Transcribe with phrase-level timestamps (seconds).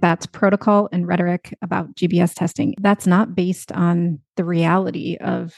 [0.00, 2.74] That's protocol and rhetoric about GBS testing.
[2.80, 5.54] That's not based on the reality of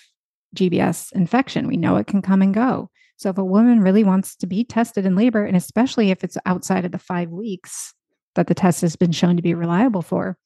[0.57, 1.67] GBS infection.
[1.67, 2.91] We know it can come and go.
[3.17, 6.37] So if a woman really wants to be tested in labor, and especially if it's
[6.45, 7.95] outside of the five weeks
[8.35, 10.37] that the test has been shown to be reliable for,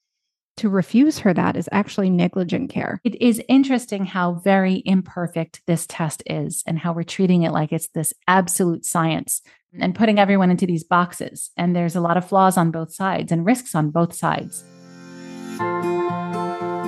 [0.57, 2.99] to refuse her that is actually negligent care.
[3.03, 7.71] It is interesting how very imperfect this test is and how we're treating it like
[7.71, 9.41] it's this absolute science
[9.79, 11.51] and putting everyone into these boxes.
[11.57, 14.63] And there's a lot of flaws on both sides and risks on both sides.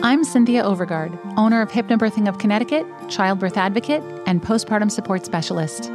[0.01, 5.89] I'm Cynthia Overgard, owner of Hypnobirthing of Connecticut, childbirth advocate, and postpartum support specialist.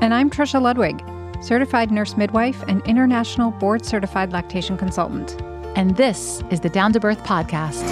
[0.00, 1.02] And I'm Trisha Ludwig,
[1.42, 5.40] certified nurse midwife and international board certified lactation consultant.
[5.76, 7.88] And this is the Down to Birth podcast.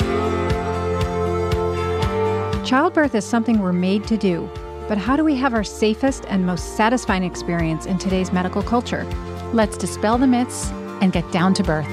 [2.67, 4.51] Childbirth is something we're made to do,
[4.89, 9.05] but how do we have our safest and most satisfying experience in today's medical culture?
[9.53, 10.71] Let's dispel the myths
[11.03, 11.87] and get down to birth.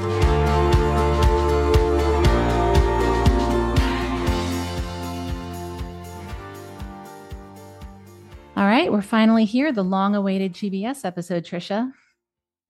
[8.58, 11.92] All right, we're finally here, the long awaited GBS episode, Trisha.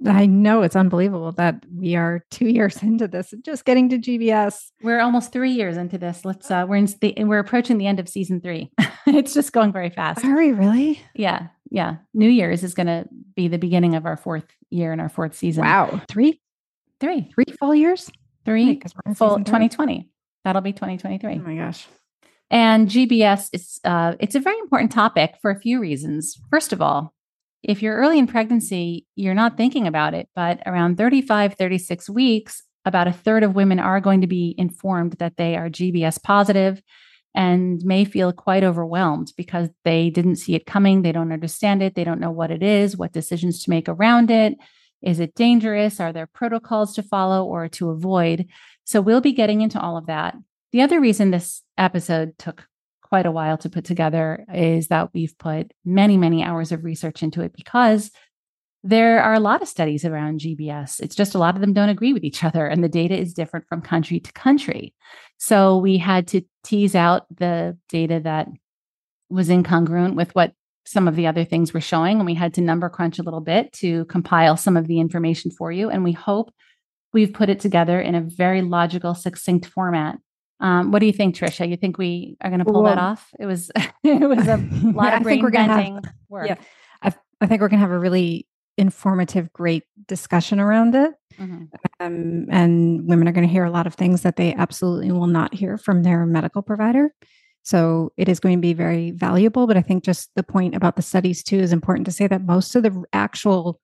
[0.05, 4.71] I know it's unbelievable that we are two years into this, just getting to GBS.
[4.81, 6.25] We're almost three years into this.
[6.25, 8.71] Let's uh, we're in the we're approaching the end of season three.
[9.07, 10.23] it's just going very fast.
[10.25, 11.01] Are we really?
[11.13, 11.97] Yeah, yeah.
[12.13, 15.35] New Year's is going to be the beginning of our fourth year in our fourth
[15.35, 15.63] season.
[15.63, 16.41] Wow, three,
[16.99, 18.11] three, three full years,
[18.43, 20.09] three right, full 2020.
[20.43, 21.33] That'll be 2023.
[21.33, 21.87] Oh my gosh.
[22.51, 26.39] And GBS is uh, it's a very important topic for a few reasons.
[26.51, 27.14] First of all,
[27.63, 32.63] if you're early in pregnancy, you're not thinking about it, but around 35, 36 weeks,
[32.85, 36.81] about a third of women are going to be informed that they are GBS positive
[37.33, 41.01] and may feel quite overwhelmed because they didn't see it coming.
[41.01, 41.95] They don't understand it.
[41.95, 44.55] They don't know what it is, what decisions to make around it.
[45.01, 45.99] Is it dangerous?
[45.99, 48.47] Are there protocols to follow or to avoid?
[48.85, 50.35] So we'll be getting into all of that.
[50.71, 52.67] The other reason this episode took
[53.15, 57.23] quite a while to put together is that we've put many, many hours of research
[57.23, 58.11] into it because
[58.83, 60.99] there are a lot of studies around GBS.
[60.99, 63.33] It's just a lot of them don't agree with each other, and the data is
[63.33, 64.93] different from country to country.
[65.37, 68.49] So we had to tease out the data that
[69.29, 70.51] was incongruent with what
[70.85, 72.17] some of the other things were showing.
[72.17, 75.51] And we had to number crunch a little bit to compile some of the information
[75.51, 75.89] for you.
[75.89, 76.53] And we hope
[77.13, 80.17] we've put it together in a very logical, succinct format
[80.59, 81.69] um, what do you think, Trisha?
[81.69, 83.29] You think we are going to pull well, that off?
[83.39, 83.71] It was
[84.03, 86.47] it was a lot of brain bending work.
[86.47, 86.55] Yeah,
[87.01, 91.13] I, I think we're going to have a really informative, great discussion around it.
[91.39, 91.63] Mm-hmm.
[91.99, 95.27] Um, and women are going to hear a lot of things that they absolutely will
[95.27, 97.13] not hear from their medical provider.
[97.63, 99.65] So it is going to be very valuable.
[99.65, 102.45] But I think just the point about the studies too is important to say that
[102.45, 103.79] most of the actual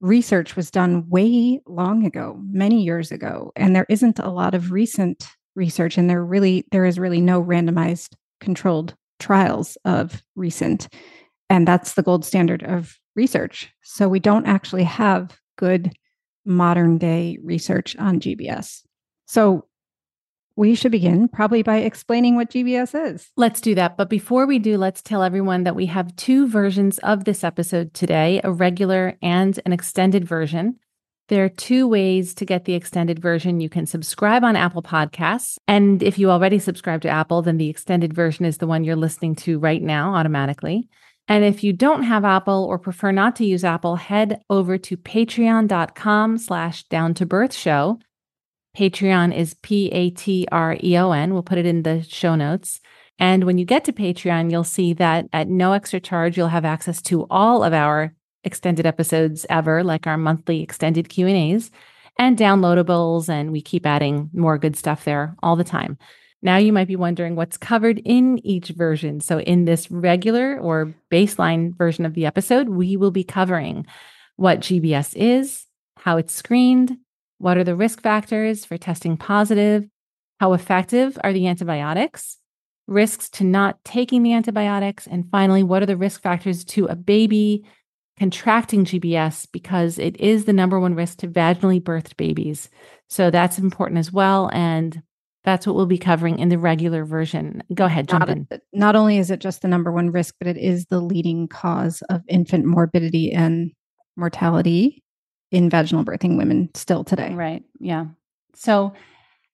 [0.00, 4.72] research was done way long ago, many years ago, and there isn't a lot of
[4.72, 10.88] recent research and there really there is really no randomized controlled trials of recent
[11.48, 15.92] and that's the gold standard of research so we don't actually have good
[16.44, 18.82] modern day research on gbs
[19.26, 19.66] so
[20.56, 23.30] we should begin probably by explaining what GBS is.
[23.34, 23.96] Let's do that.
[23.96, 27.94] But before we do, let's tell everyone that we have two versions of this episode
[27.94, 30.78] today a regular and an extended version.
[31.30, 33.60] There are two ways to get the extended version.
[33.60, 35.58] You can subscribe on Apple Podcasts.
[35.68, 38.96] And if you already subscribe to Apple, then the extended version is the one you're
[38.96, 40.88] listening to right now automatically.
[41.28, 44.96] And if you don't have Apple or prefer not to use Apple, head over to
[44.96, 48.00] patreon.com slash down to birth show.
[48.76, 51.32] Patreon is P A T R E O N.
[51.32, 52.80] We'll put it in the show notes.
[53.20, 56.64] And when you get to Patreon, you'll see that at no extra charge, you'll have
[56.64, 58.14] access to all of our
[58.44, 61.70] extended episodes ever, like our monthly extended Q&As
[62.18, 65.98] and downloadables and we keep adding more good stuff there all the time.
[66.42, 69.20] Now you might be wondering what's covered in each version.
[69.20, 73.86] So in this regular or baseline version of the episode, we will be covering
[74.36, 75.66] what GBS is,
[75.98, 76.96] how it's screened,
[77.38, 79.86] what are the risk factors for testing positive,
[80.40, 82.38] how effective are the antibiotics,
[82.86, 86.96] risks to not taking the antibiotics, and finally, what are the risk factors to a
[86.96, 87.64] baby
[88.20, 92.68] contracting GBS because it is the number one risk to vaginally birthed babies.
[93.08, 94.50] So that's important as well.
[94.52, 95.02] And
[95.42, 97.62] that's what we'll be covering in the regular version.
[97.72, 98.46] Go ahead, jump not, in.
[98.50, 101.48] Uh, not only is it just the number one risk, but it is the leading
[101.48, 103.72] cause of infant morbidity and
[104.18, 105.02] mortality
[105.50, 107.32] in vaginal birthing women still today.
[107.32, 107.64] Right.
[107.78, 108.04] Yeah.
[108.54, 108.92] So,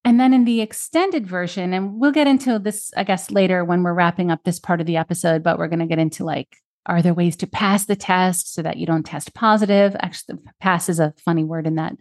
[0.05, 3.85] and then in the extended version, and we'll get into this, I guess, later when
[3.85, 6.57] we're wrapping up this part of the episode, but we're going to get into like
[6.87, 9.97] are there ways to pass the test so that you don't test positive?
[10.01, 11.95] Actually, pass is a funny word in that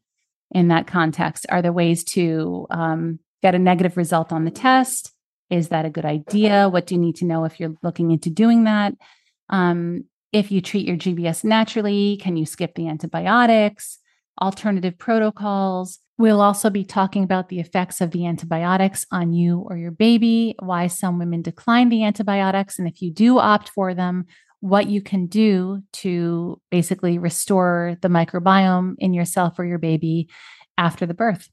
[0.51, 1.45] in that context?
[1.49, 5.11] Are there ways to um, get a negative result on the test?
[5.49, 6.69] Is that a good idea?
[6.69, 8.93] What do you need to know if you're looking into doing that?
[9.49, 13.99] Um, if you treat your GBS naturally, can you skip the antibiotics?
[14.41, 15.99] Alternative protocols.
[16.17, 20.55] We'll also be talking about the effects of the antibiotics on you or your baby,
[20.59, 24.25] why some women decline the antibiotics, and if you do opt for them,
[24.65, 30.27] what you can do to basically restore the microbiome in yourself or your baby
[30.75, 31.49] after the birth.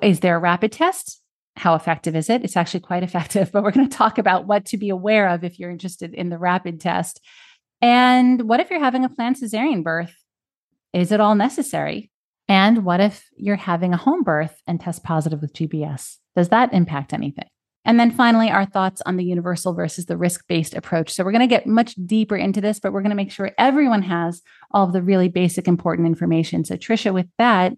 [0.00, 1.20] Is there a rapid test?
[1.56, 2.42] How effective is it?
[2.42, 5.44] It's actually quite effective, but we're going to talk about what to be aware of
[5.44, 7.20] if you're interested in the rapid test.
[7.82, 10.14] And what if you're having a planned cesarean birth?
[10.94, 12.10] Is it all necessary?
[12.48, 16.16] And what if you're having a home birth and test positive with GBS?
[16.34, 17.48] Does that impact anything?
[17.84, 21.12] And then finally, our thoughts on the universal versus the risk based approach.
[21.12, 23.52] So, we're going to get much deeper into this, but we're going to make sure
[23.58, 26.64] everyone has all of the really basic, important information.
[26.64, 27.74] So, Trisha, with that,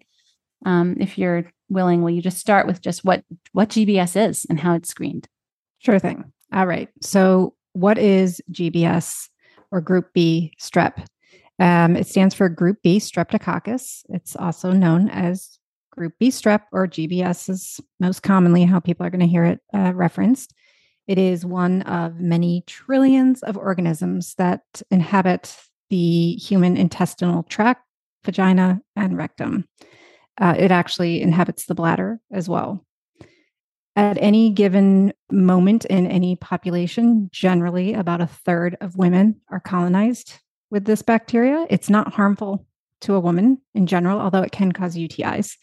[0.65, 4.59] um, if you're willing, will you just start with just what what GBS is and
[4.59, 5.27] how it's screened?
[5.79, 6.31] Sure thing.
[6.53, 6.89] All right.
[7.01, 9.29] So, what is GBS
[9.71, 11.05] or Group B strep?
[11.59, 14.03] Um, it stands for Group B streptococcus.
[14.09, 15.57] It's also known as
[15.95, 19.59] Group B strep or GBS is most commonly how people are going to hear it
[19.73, 20.53] uh, referenced.
[21.07, 25.55] It is one of many trillions of organisms that inhabit
[25.89, 27.83] the human intestinal tract,
[28.25, 29.65] vagina, and rectum.
[30.39, 32.85] Uh, it actually inhabits the bladder as well.
[33.95, 40.33] At any given moment in any population, generally about a third of women are colonized
[40.69, 41.65] with this bacteria.
[41.69, 42.65] It's not harmful
[43.05, 45.57] to a woman in general, although it can cause UTIs,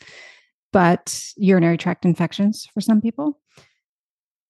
[0.73, 3.41] but urinary tract infections for some people.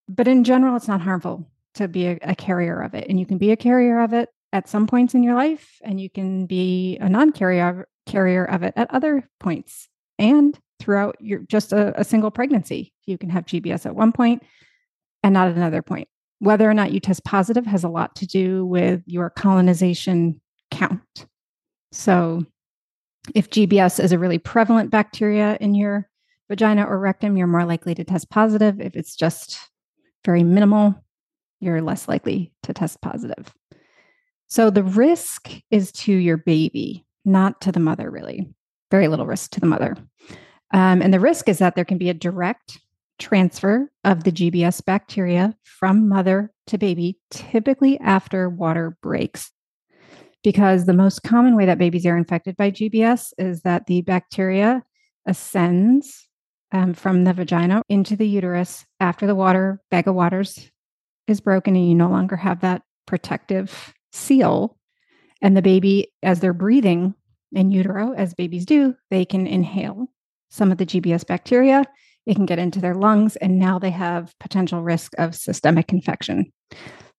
[0.09, 3.07] But in general, it's not harmful to be a, a carrier of it.
[3.09, 6.01] And you can be a carrier of it at some points in your life, and
[6.01, 11.41] you can be a non carrier carrier of it at other points and throughout your
[11.41, 12.93] just a, a single pregnancy.
[13.07, 14.43] You can have GBS at one point
[15.23, 16.09] and not at another point.
[16.41, 20.41] Whether or not you test positive has a lot to do with your colonization
[20.73, 21.27] count.
[21.93, 22.45] So
[23.35, 26.09] if GBS is a really prevalent bacteria in your
[26.49, 28.81] vagina or rectum, you're more likely to test positive.
[28.81, 29.59] If it's just
[30.25, 30.95] very minimal,
[31.61, 33.55] you're less likely to test positive.
[34.49, 38.53] So the risk is to your baby, not to the mother, really.
[38.91, 39.97] Very little risk to the mother.
[40.75, 42.79] Um, and the risk is that there can be a direct
[43.19, 49.53] transfer of the GBS bacteria from mother to baby, typically after water breaks
[50.43, 54.83] because the most common way that babies are infected by GBS is that the bacteria
[55.27, 56.29] ascends
[56.73, 60.71] um, from the vagina into the uterus after the water bag of waters
[61.29, 64.77] is broken and you no longer have that protective seal.
[65.41, 67.15] And the baby, as they're breathing
[67.53, 70.07] in utero, as babies do, they can inhale
[70.51, 71.85] some of the GBS bacteria.
[72.27, 76.53] It can get into their lungs, and now they have potential risk of systemic infection.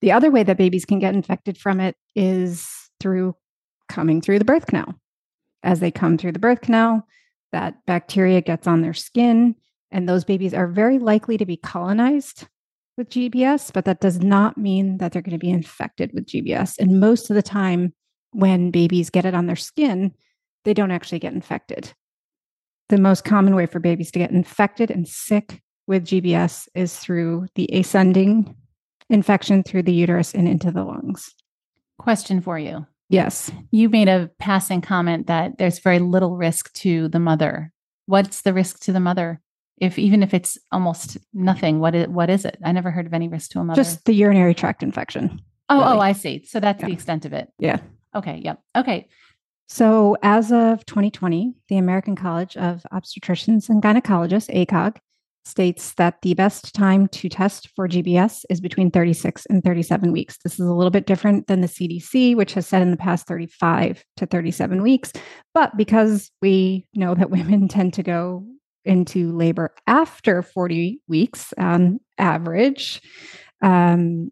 [0.01, 3.36] The other way that babies can get infected from it is through
[3.90, 4.95] coming through the birth canal.
[5.63, 7.07] As they come through the birth canal,
[7.51, 9.56] that bacteria gets on their skin,
[9.92, 12.48] and those babies are very likely to be colonized
[12.98, 16.78] with GBS, but that does not mean that they're going to be infected with GBS.
[16.80, 17.94] And most of the time,
[18.31, 20.13] when babies get it on their skin,
[20.66, 21.94] they don't actually get infected.
[22.90, 27.47] The most common way for babies to get infected and sick with GBS is through
[27.56, 28.56] the ascending
[29.09, 31.33] infection through the uterus and into the lungs.
[31.97, 33.52] Question for you Yes.
[33.69, 37.71] You made a passing comment that there's very little risk to the mother.
[38.07, 39.40] What's the risk to the mother?
[39.78, 42.57] If even if it's almost nothing, what is what is it?
[42.64, 43.80] I never heard of any risk to a mother.
[43.80, 45.42] Just the urinary tract infection.
[45.69, 45.97] Oh, oh really.
[45.97, 46.44] oh, I see.
[46.45, 46.88] So that's yeah.
[46.88, 47.50] the extent of it.
[47.59, 47.81] Yeah.
[48.16, 48.42] Okay.
[48.44, 48.59] Yep.
[48.78, 49.07] Okay.
[49.68, 54.97] So as of 2020, the American College of Obstetricians and Gynecologists, ACOG,
[55.45, 60.38] states that the best time to test for GBS is between 36 and 37 weeks.
[60.44, 63.28] This is a little bit different than the CDC, which has said in the past
[63.28, 65.12] 35 to 37 weeks.
[65.54, 68.45] But because we know that women tend to go
[68.85, 73.02] into labor after 40 weeks on average,
[73.62, 74.31] um,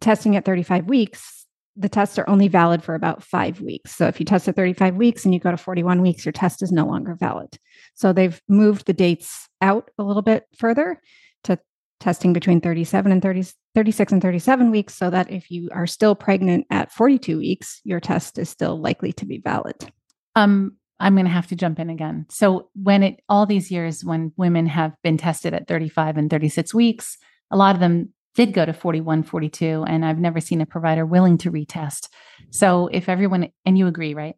[0.00, 1.43] testing at 35 weeks
[1.76, 3.94] the tests are only valid for about five weeks.
[3.96, 6.62] So if you test at 35 weeks and you go to 41 weeks, your test
[6.62, 7.58] is no longer valid.
[7.94, 11.00] So they've moved the dates out a little bit further
[11.44, 11.58] to
[11.98, 16.14] testing between 37 and 30, 36 and 37 weeks so that if you are still
[16.14, 19.76] pregnant at 42 weeks, your test is still likely to be valid.
[20.36, 22.26] Um, I'm going to have to jump in again.
[22.30, 26.72] So when it all these years when women have been tested at 35 and 36
[26.72, 27.18] weeks,
[27.50, 31.06] a lot of them did go to 41, 42, and I've never seen a provider
[31.06, 32.08] willing to retest.
[32.50, 34.34] So if everyone, and you agree, right?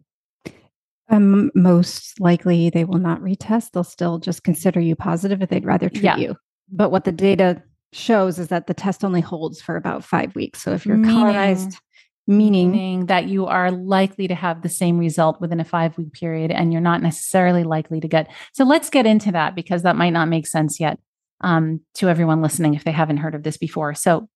[1.08, 3.70] Um, most likely they will not retest.
[3.72, 6.16] They'll still just consider you positive if they'd rather treat yeah.
[6.16, 6.36] you.
[6.70, 7.62] But what the data
[7.92, 10.62] shows is that the test only holds for about five weeks.
[10.62, 11.78] So if you're meaning, colonized,
[12.26, 16.12] meaning, meaning that you are likely to have the same result within a five week
[16.12, 18.28] period and you're not necessarily likely to get.
[18.52, 20.98] So let's get into that because that might not make sense yet
[21.40, 23.94] um, to everyone listening if they haven't heard of this before.
[23.94, 24.28] So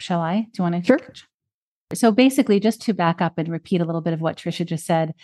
[0.00, 0.40] shall I?
[0.40, 0.82] Do you want to?
[0.84, 1.00] Sure.
[1.94, 4.84] So basically, just to back up and repeat a little bit of what Trisha just
[4.84, 5.14] said,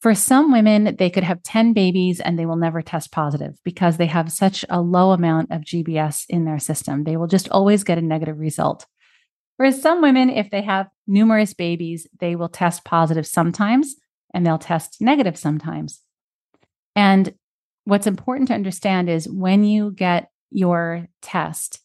[0.00, 3.96] for some women, they could have 10 babies and they will never test positive because
[3.96, 7.04] they have such a low amount of GBS in their system.
[7.04, 8.86] They will just always get a negative result.
[9.58, 13.94] Whereas some women, if they have numerous babies, they will test positive sometimes
[14.32, 16.00] and they'll test negative sometimes.
[16.96, 17.34] And
[17.84, 21.80] what's important to understand is when you get your test,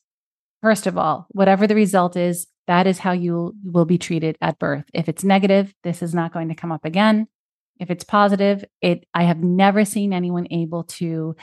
[0.62, 4.60] first of all, whatever the result is, that is how you will be treated at
[4.60, 4.86] birth.
[4.94, 7.28] If it's negative, this is not going to come up again.
[7.80, 11.36] If it's positive, it I have never seen anyone able to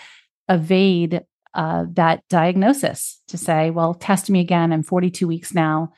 [0.49, 1.23] evade
[1.55, 4.73] uh, that diagnosis to say, well, test me again.
[4.73, 5.93] I'm 42 weeks now.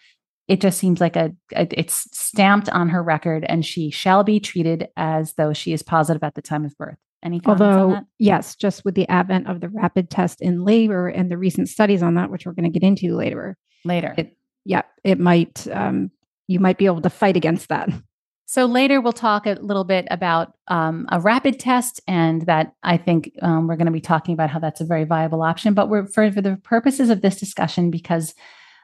[0.49, 4.40] It just seems like a, a, it's stamped on her record, and she shall be
[4.40, 6.99] treated as though she is positive at the time of birth.
[7.25, 11.38] Any Although, yes, just with the advent of the rapid test in labor and the
[11.38, 13.57] recent studies on that, which we're going to get into later.
[13.83, 16.11] Later, it, yeah, it might um,
[16.49, 17.88] you might be able to fight against that.
[18.47, 22.99] So later we'll talk a little bit about um, a rapid test, and that I
[22.99, 25.73] think um, we're going to be talking about how that's a very viable option.
[25.73, 28.35] But we're for, for the purposes of this discussion, because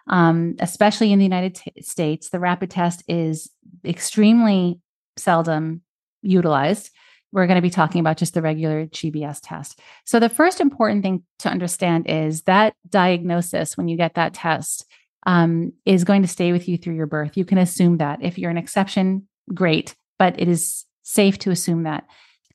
[0.09, 3.50] um, especially in the United t- States, the rapid test is
[3.85, 4.80] extremely
[5.18, 5.82] seldom
[6.23, 6.90] utilized.
[7.32, 9.80] We're going to be talking about just the regular GBS test.
[10.04, 14.84] So the first important thing to understand is that diagnosis when you get that test
[15.26, 17.37] um, is going to stay with you through your birth.
[17.37, 18.22] You can assume that.
[18.22, 22.04] If you're an exception, great, but it is safe to assume that.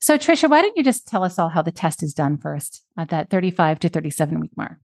[0.02, 2.84] So, Trisha, why don't you just tell us all how the test is done first
[2.98, 4.78] at that 35 to 37 week mark?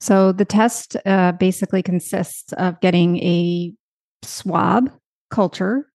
[0.00, 3.72] So, the test uh, basically consists of getting a
[4.22, 4.90] swab
[5.30, 5.86] culture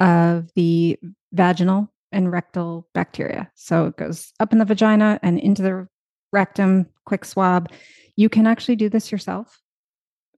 [0.00, 0.98] of the
[1.32, 3.50] vaginal and rectal bacteria.
[3.54, 5.88] So, it goes up in the vagina and into the
[6.32, 7.70] rectum, quick swab.
[8.16, 9.60] You can actually do this yourself,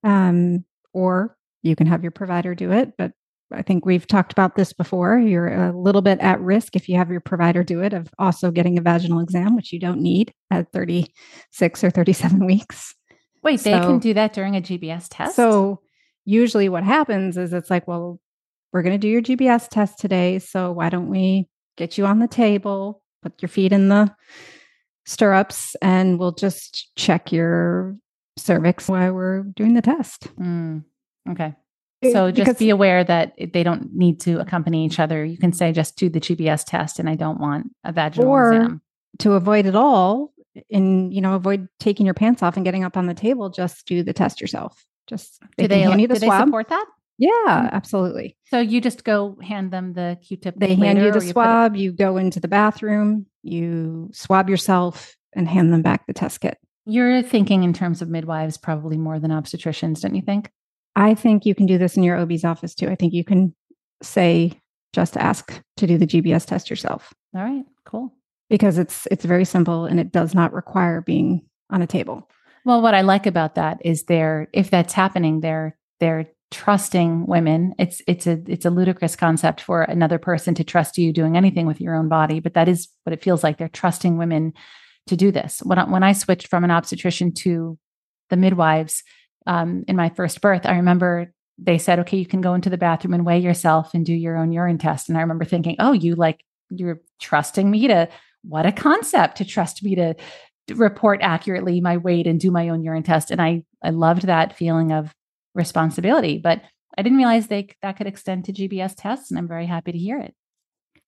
[0.05, 3.13] um, or you can have your provider do it, but
[3.53, 5.19] I think we've talked about this before.
[5.19, 8.51] You're a little bit at risk if you have your provider do it of also
[8.51, 12.95] getting a vaginal exam, which you don't need at 36 or 37 weeks.
[13.43, 15.35] Wait, so, they can do that during a GBS test?
[15.35, 15.81] So
[16.25, 18.21] usually what happens is it's like, well,
[18.73, 20.39] we're going to do your GBS test today.
[20.39, 21.49] So why don't we
[21.81, 24.15] get you on the table, put your feet in the
[25.07, 27.97] stirrups, and we'll just check your
[28.37, 30.29] cervix while we're doing the test.
[30.37, 30.85] Mm,
[31.31, 31.55] okay.
[32.13, 35.23] So just be aware that they don't need to accompany each other.
[35.25, 38.53] You can say just do the GBS test and I don't want a vaginal or
[38.53, 38.83] exam.
[39.19, 40.33] To avoid it all
[40.71, 43.87] and you know avoid taking your pants off and getting up on the table, just
[43.87, 44.87] do the test yourself.
[45.09, 46.87] Just they do they, hand you the do they support that?
[47.21, 47.77] Yeah, mm-hmm.
[47.77, 48.37] absolutely.
[48.47, 50.55] So you just go hand them the Q-tip.
[50.57, 51.77] They hand you the swab.
[51.77, 53.27] You, you go into the bathroom.
[53.43, 56.57] You swab yourself and hand them back the test kit.
[56.87, 60.51] You're thinking in terms of midwives probably more than obstetricians, don't you think?
[60.97, 62.89] I think you can do this in your OB's office too.
[62.89, 63.55] I think you can
[64.03, 64.59] say,
[64.95, 67.13] just ask to do the GBS test yourself.
[67.37, 68.15] All right, cool.
[68.49, 72.29] Because it's it's very simple and it does not require being on a table.
[72.65, 77.75] Well, what I like about that is they're if that's happening, they're they're trusting women.
[77.79, 81.67] It's it's a it's a ludicrous concept for another person to trust you doing anything
[81.67, 83.59] with your own body, but that is what it feels like.
[83.59, 84.53] They're trusting women
[85.07, 85.61] to do this.
[85.65, 87.79] When I, when I switched from an obstetrician to
[88.29, 89.03] the midwives,
[89.47, 92.79] um, in my first birth, I remember they said, okay, you can go into the
[92.79, 95.09] bathroom and weigh yourself and do your own urine test.
[95.09, 98.09] And I remember thinking, oh, you like, you're trusting me to,
[98.43, 100.15] what a concept to trust me to
[100.75, 103.31] report accurately my weight and do my own urine test.
[103.31, 105.15] And I, I loved that feeling of
[105.55, 106.63] responsibility, but
[106.97, 109.31] I didn't realize they, that could extend to GBS tests.
[109.31, 110.35] And I'm very happy to hear it.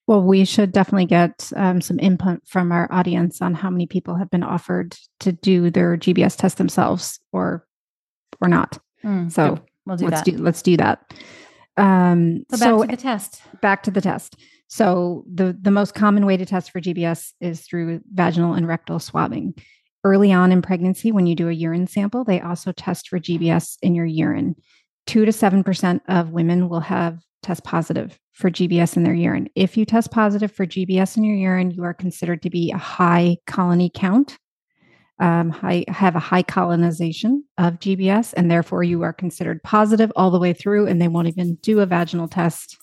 [0.06, 4.16] Well, we should definitely get um, some input from our audience on how many people
[4.16, 7.66] have been offered to do their GBS test themselves or
[8.40, 8.78] or not.
[9.04, 10.24] Mm, so we'll do let's that.
[10.24, 11.14] do let's do that.
[11.76, 13.42] Um, so back so to the test.
[13.60, 14.36] Back to the test.
[14.66, 18.98] So the the most common way to test for GBS is through vaginal and rectal
[18.98, 19.54] swabbing.
[20.04, 23.76] Early on in pregnancy, when you do a urine sample, they also test for GBS
[23.82, 24.56] in your urine.
[25.06, 29.48] Two to seven percent of women will have test positive for GBS in their urine.
[29.54, 32.78] If you test positive for GBS in your urine, you are considered to be a
[32.78, 34.38] high colony count
[35.22, 40.32] um, high, have a high colonization of GBS, and therefore you are considered positive all
[40.32, 42.76] the way through, and they won't even do a vaginal test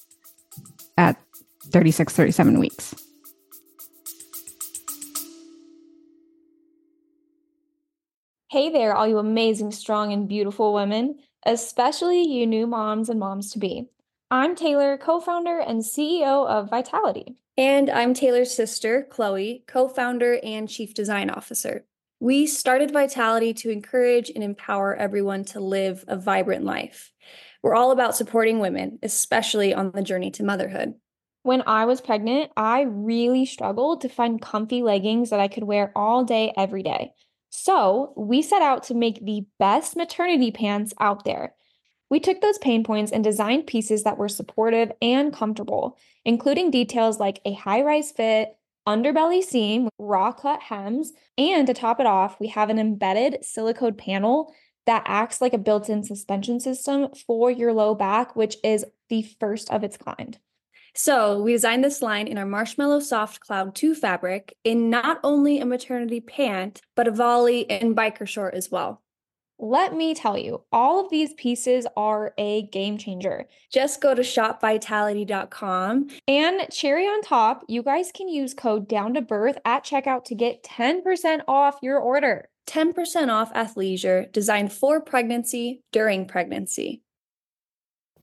[0.98, 1.18] at
[1.66, 2.96] 36, 37 weeks.
[8.52, 13.52] Hey there, all you amazing, strong, and beautiful women, especially you new moms and moms
[13.52, 13.92] to be.
[14.32, 17.36] I'm Taylor, co founder and CEO of Vitality.
[17.60, 21.86] And I'm Taylor's sister, Chloe, co founder and chief design officer.
[22.20, 27.12] We started Vitality to encourage and empower everyone to live a vibrant life.
[27.62, 30.96] We're all about supporting women, especially on the journey to motherhood.
[31.44, 35.92] When I was pregnant, I really struggled to find comfy leggings that I could wear
[35.96, 37.14] all day, every day.
[37.50, 41.56] So we set out to make the best maternity pants out there.
[42.10, 47.20] We took those pain points and designed pieces that were supportive and comfortable, including details
[47.20, 48.56] like a high rise fit,
[48.88, 53.94] underbelly seam, raw cut hems, and to top it off, we have an embedded silicone
[53.94, 54.54] panel
[54.88, 59.22] that acts like a built in suspension system for your low back, which is the
[59.40, 60.40] first of its kind.
[61.02, 65.62] So, we designed this line in our Marshmallow Soft Cloud 2 fabric in not only
[65.62, 69.02] a maternity pant, but a volley and biker short as well.
[69.58, 73.48] Let me tell you, all of these pieces are a game changer.
[73.72, 76.08] Just go to shopvitality.com.
[76.28, 80.36] And cherry on top, you guys can use code down to birth at checkout to
[80.36, 82.50] get 10% off your order.
[82.68, 87.04] 10% off athleisure designed for pregnancy during pregnancy.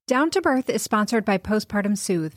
[0.06, 2.36] Down to Birth is sponsored by Postpartum Soothe.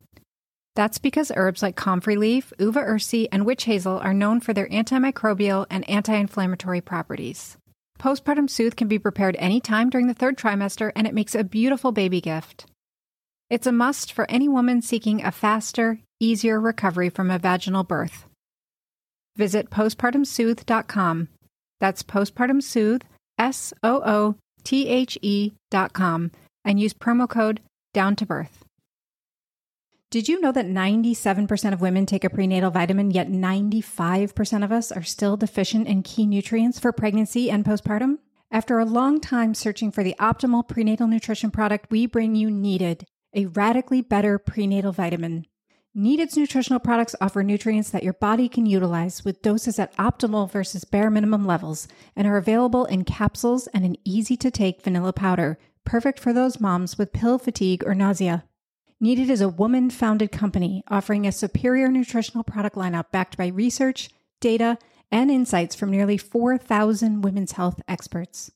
[0.75, 4.69] That's because herbs like comfrey leaf, uva ursi, and witch hazel are known for their
[4.69, 7.57] antimicrobial and anti inflammatory properties.
[7.99, 11.91] Postpartum Soothe can be prepared anytime during the third trimester, and it makes a beautiful
[11.91, 12.65] baby gift.
[13.49, 18.25] It's a must for any woman seeking a faster, easier recovery from a vaginal birth.
[19.35, 21.27] Visit postpartumsoothe.com.
[21.79, 23.03] That's postpartum soothe,
[23.37, 26.31] S O O T H E.com,
[26.63, 27.59] and use promo code
[27.93, 28.63] down to birth.
[30.11, 34.91] Did you know that 97% of women take a prenatal vitamin, yet 95% of us
[34.91, 38.17] are still deficient in key nutrients for pregnancy and postpartum?
[38.51, 43.05] After a long time searching for the optimal prenatal nutrition product, we bring you Needed,
[43.33, 45.45] a radically better prenatal vitamin.
[45.95, 50.83] Needed's nutritional products offer nutrients that your body can utilize with doses at optimal versus
[50.83, 55.57] bare minimum levels and are available in capsules and an easy to take vanilla powder,
[55.85, 58.43] perfect for those moms with pill fatigue or nausea.
[59.03, 64.11] Needed is a woman founded company offering a superior nutritional product lineup backed by research,
[64.39, 64.77] data,
[65.11, 68.51] and insights from nearly 4,000 women's health experts.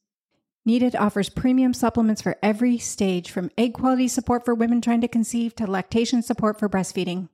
[0.64, 5.08] Needed offers premium supplements for every stage, from egg quality support for women trying to
[5.08, 7.30] conceive to lactation support for breastfeeding.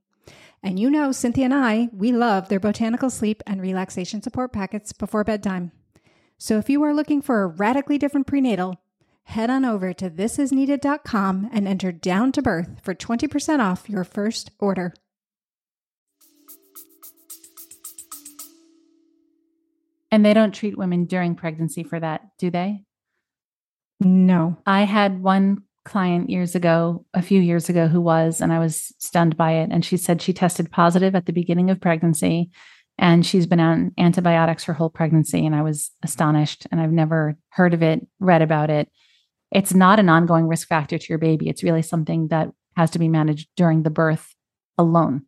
[0.63, 4.93] And you know, Cynthia and I, we love their botanical sleep and relaxation support packets
[4.93, 5.73] before bedtime.
[6.37, 8.79] So if you are looking for a radically different prenatal,
[9.31, 14.51] head on over to thisisneeded.com and enter down to birth for 20% off your first
[14.59, 14.93] order.
[20.11, 22.83] And they don't treat women during pregnancy for that, do they?
[24.01, 24.57] No.
[24.65, 28.93] I had one client years ago, a few years ago, who was, and I was
[28.99, 29.69] stunned by it.
[29.71, 32.51] And she said she tested positive at the beginning of pregnancy
[32.97, 35.45] and she's been on antibiotics her whole pregnancy.
[35.45, 38.89] And I was astonished and I've never heard of it, read about it
[39.51, 41.49] it's not an ongoing risk factor to your baby.
[41.49, 44.33] It's really something that has to be managed during the birth
[44.77, 45.23] alone.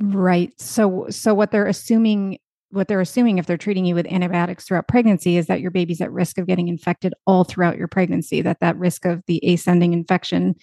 [0.00, 0.58] Right.
[0.58, 2.38] So so what they're assuming
[2.70, 6.00] what they're assuming if they're treating you with antibiotics throughout pregnancy is that your baby's
[6.00, 9.92] at risk of getting infected all throughout your pregnancy that that risk of the ascending
[9.92, 10.54] infection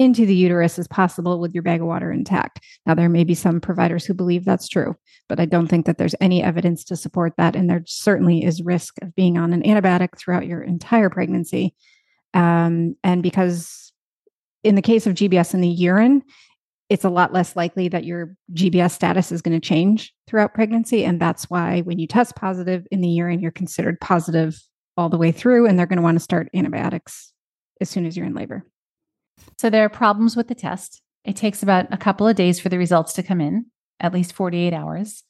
[0.00, 2.58] into the uterus is possible with your bag of water intact.
[2.86, 4.96] Now, there may be some providers who believe that's true,
[5.28, 7.54] but I don't think that there's any evidence to support that.
[7.54, 11.74] And there certainly is risk of being on an antibiotic throughout your entire pregnancy
[12.34, 13.92] um, and because
[14.62, 16.22] in the case of GBS in the urine,
[16.88, 21.04] it's a lot less likely that your GBS status is going to change throughout pregnancy.
[21.04, 24.60] And that's why when you test positive in the urine, you're considered positive
[24.96, 27.32] all the way through, and they're going to want to start antibiotics
[27.80, 28.66] as soon as you're in labor.
[29.58, 31.00] So there are problems with the test.
[31.24, 33.66] It takes about a couple of days for the results to come in,
[34.00, 35.22] at least 48 hours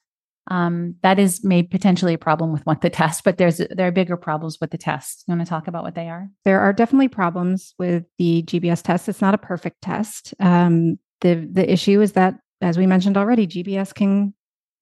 [0.51, 3.93] um, that is may potentially a problem with what the test, but there's there are
[3.93, 5.25] bigger problems with the test.
[5.27, 6.29] You want to talk about what they are?
[6.45, 9.09] There are definitely problems with the GBS test.
[9.09, 10.35] It's not a perfect test.
[10.41, 14.35] Um, the the issue is that, as we mentioned already, GBS can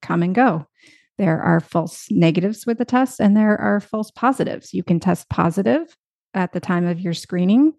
[0.02, 0.66] come and go.
[1.18, 4.72] There are false negatives with the test and there are false positives.
[4.72, 5.96] You can test positive
[6.32, 7.72] at the time of your screening,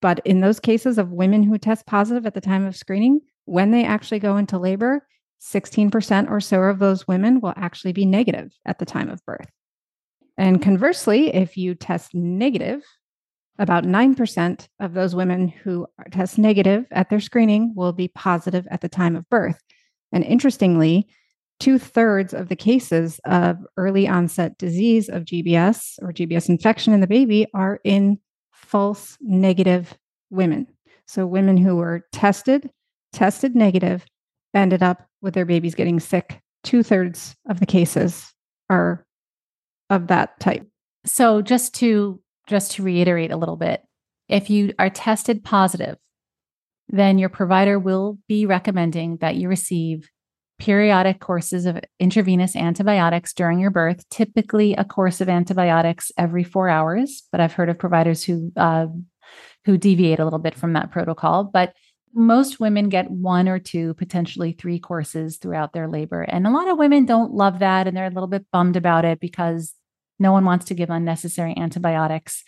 [0.00, 3.72] but in those cases of women who test positive at the time of screening, when
[3.72, 5.04] they actually go into labor,
[5.40, 9.50] 16% or so of those women will actually be negative at the time of birth.
[10.38, 12.82] And conversely, if you test negative,
[13.58, 18.82] about 9% of those women who test negative at their screening will be positive at
[18.82, 19.62] the time of birth.
[20.12, 21.08] And interestingly,
[21.58, 27.00] two thirds of the cases of early onset disease of GBS or GBS infection in
[27.00, 28.18] the baby are in
[28.52, 29.96] false negative
[30.30, 30.66] women.
[31.06, 32.68] So, women who were tested,
[33.12, 34.04] tested negative,
[34.54, 36.40] ended up with their babies getting sick.
[36.62, 38.32] Two thirds of the cases
[38.70, 39.04] are
[39.90, 40.66] of that type.
[41.04, 43.82] So, just to just to reiterate a little bit,
[44.28, 45.96] if you are tested positive,
[46.88, 50.08] then your provider will be recommending that you receive
[50.58, 56.68] periodic courses of intravenous antibiotics during your birth, typically a course of antibiotics every four
[56.68, 57.24] hours.
[57.30, 58.86] But I've heard of providers who uh,
[59.64, 61.44] who deviate a little bit from that protocol.
[61.44, 61.74] But
[62.16, 66.22] most women get one or two, potentially three courses throughout their labor.
[66.22, 69.04] And a lot of women don't love that and they're a little bit bummed about
[69.04, 69.74] it because
[70.18, 72.42] no one wants to give unnecessary antibiotics.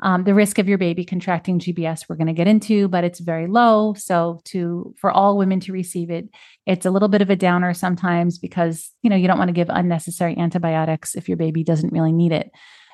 [0.00, 3.20] Um, the risk of your baby contracting GBS we're going to get into, but it's
[3.20, 3.94] very low.
[3.94, 6.28] So to for all women to receive it,
[6.66, 9.54] it's a little bit of a downer sometimes because you know you don't want to
[9.54, 12.50] give unnecessary antibiotics if your baby doesn't really need it.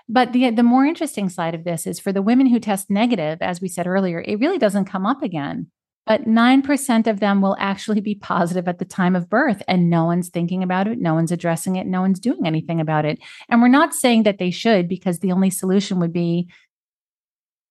[0.07, 3.39] But the the more interesting side of this is for the women who test negative,
[3.41, 5.71] as we said earlier, it really doesn't come up again.
[6.09, 10.07] But 9% of them will actually be positive at the time of birth, and no
[10.07, 10.99] one's thinking about it.
[10.99, 11.87] No one's addressing it.
[11.87, 13.19] No one's doing anything about it.
[13.51, 16.49] And we're not saying that they should, because the only solution would be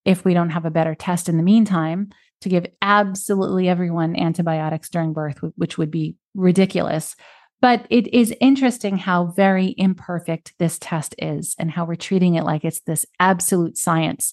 [0.04, 4.88] if we don't have a better test in the meantime, to give absolutely everyone antibiotics
[4.88, 7.16] during birth, which would be ridiculous.
[7.60, 12.44] But it is interesting how very imperfect this test is and how we're treating it
[12.44, 14.32] like it's this absolute science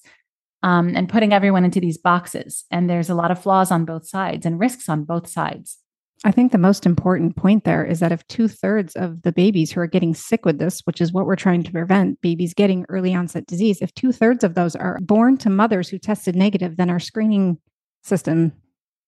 [0.66, 2.66] um, and putting everyone into these boxes.
[2.72, 5.78] And there's a lot of flaws on both sides and risks on both sides.
[6.24, 9.72] I think the most important point there is that if two thirds of the babies
[9.72, 12.84] who are getting sick with this, which is what we're trying to prevent, babies getting
[12.90, 16.78] early onset disease, if two thirds of those are born to mothers who tested negative,
[16.78, 17.60] then our screening
[18.02, 18.52] system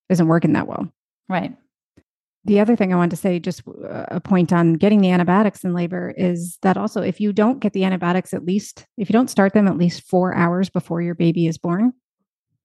[0.10, 0.92] isn't working that well.
[1.28, 1.58] Right.
[2.48, 5.74] The other thing I want to say, just a point on getting the antibiotics in
[5.74, 9.30] labor, is that also if you don't get the antibiotics at least, if you don't
[9.30, 11.92] start them at least four hours before your baby is born,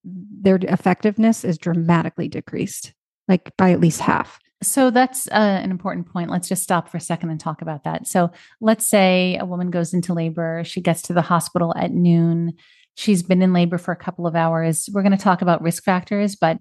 [0.05, 2.95] their effectiveness is dramatically decreased
[3.27, 4.39] like by at least half.
[4.63, 6.31] So that's uh, an important point.
[6.31, 8.07] Let's just stop for a second and talk about that.
[8.07, 12.53] So let's say a woman goes into labor, she gets to the hospital at noon,
[12.95, 14.89] she's been in labor for a couple of hours.
[14.93, 16.59] We're going to talk about risk factors, but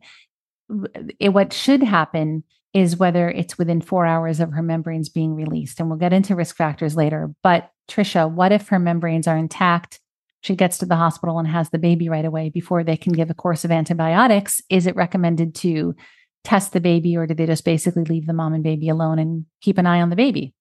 [1.20, 5.80] it, what should happen is whether it's within four hours of her membranes being released.
[5.80, 7.34] And we'll get into risk factors later.
[7.44, 10.00] But Trisha, what if her membranes are intact?
[10.42, 13.30] She gets to the hospital and has the baby right away before they can give
[13.30, 14.62] a course of antibiotics.
[14.70, 15.96] Is it recommended to
[16.44, 19.46] test the baby or do they just basically leave the mom and baby alone and
[19.62, 20.54] keep an eye on the baby?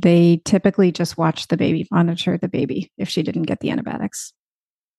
[0.00, 4.32] They typically just watch the baby, monitor the baby if she didn't get the antibiotics.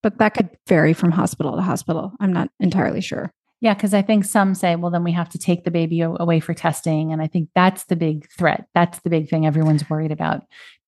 [0.02, 2.12] But that could vary from hospital to hospital.
[2.20, 3.32] I'm not entirely sure.
[3.60, 6.40] Yeah, because I think some say, well, then we have to take the baby away
[6.40, 7.12] for testing.
[7.12, 8.66] And I think that's the big threat.
[8.74, 10.44] That's the big thing everyone's worried about.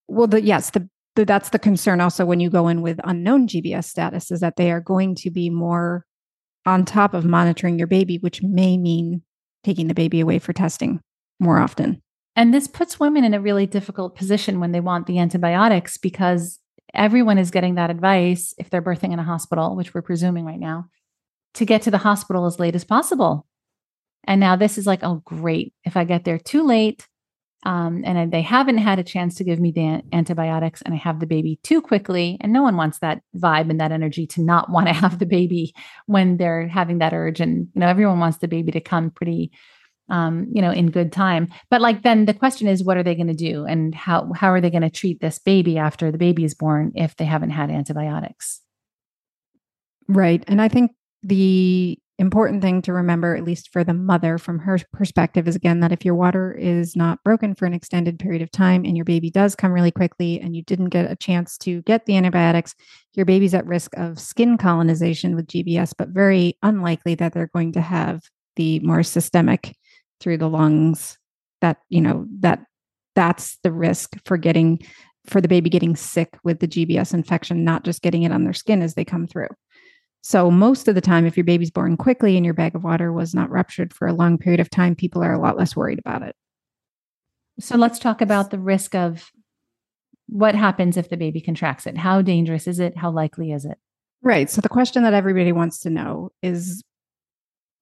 [0.08, 3.46] Well, the, yes, the, the, that's the concern also when you go in with unknown
[3.46, 6.06] GBS status is that they are going to be more
[6.64, 9.22] on top of monitoring your baby, which may mean
[9.64, 11.00] taking the baby away for testing
[11.38, 12.00] more often.
[12.34, 16.58] And this puts women in a really difficult position when they want the antibiotics because
[16.94, 20.58] everyone is getting that advice if they're birthing in a hospital, which we're presuming right
[20.58, 20.86] now,
[21.54, 23.46] to get to the hospital as late as possible.
[24.24, 25.74] And now this is like, oh, great.
[25.84, 27.06] If I get there too late,
[27.64, 31.20] um, and they haven't had a chance to give me the antibiotics and I have
[31.20, 32.36] the baby too quickly.
[32.40, 35.26] And no one wants that vibe and that energy to not want to have the
[35.26, 35.72] baby
[36.06, 37.40] when they're having that urge.
[37.40, 39.52] And, you know, everyone wants the baby to come pretty,
[40.08, 41.48] um, you know, in good time.
[41.70, 43.64] But like, then the question is, what are they going to do?
[43.64, 46.92] And how, how are they going to treat this baby after the baby is born
[46.96, 48.60] if they haven't had antibiotics?
[50.08, 50.42] Right.
[50.48, 50.90] And I think
[51.22, 55.80] the important thing to remember, at least for the mother from her perspective, is again
[55.80, 59.04] that if your water is not broken for an extended period of time and your
[59.04, 62.74] baby does come really quickly and you didn't get a chance to get the antibiotics,
[63.14, 67.72] your baby's at risk of skin colonization with GBS, but very unlikely that they're going
[67.72, 68.22] to have
[68.56, 69.76] the more systemic
[70.20, 71.18] through the lungs.
[71.60, 72.64] That, you know, that
[73.14, 74.80] that's the risk for getting
[75.26, 78.52] for the baby getting sick with the GBS infection, not just getting it on their
[78.52, 79.48] skin as they come through.
[80.22, 83.12] So, most of the time, if your baby's born quickly and your bag of water
[83.12, 85.98] was not ruptured for a long period of time, people are a lot less worried
[85.98, 86.36] about it.
[87.58, 89.30] So, let's talk about the risk of
[90.32, 91.98] what happens if the baby contracts it?
[91.98, 92.96] How dangerous is it?
[92.96, 93.78] How likely is it?
[94.22, 94.48] Right.
[94.48, 96.82] So the question that everybody wants to know is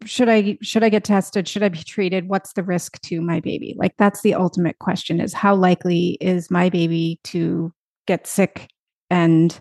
[0.04, 1.46] should I should I get tested?
[1.46, 2.28] Should I be treated?
[2.28, 3.74] What's the risk to my baby?
[3.76, 7.72] Like that's the ultimate question is how likely is my baby to
[8.06, 8.68] get sick
[9.10, 9.60] and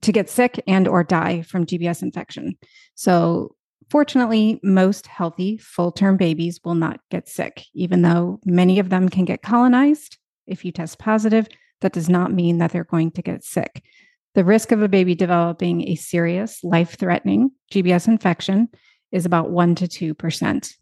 [0.00, 2.56] to get sick and or die from GBS infection.
[2.94, 3.54] So
[3.90, 9.24] fortunately, most healthy full-term babies will not get sick even though many of them can
[9.24, 11.46] get colonized if you test positive.
[11.82, 13.82] That does not mean that they're going to get sick.
[14.34, 18.68] The risk of a baby developing a serious life-threatening GBS infection
[19.10, 20.74] is about 1 to 2%.